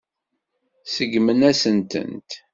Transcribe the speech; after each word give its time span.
Seggmen-asen-tent. 0.85 2.29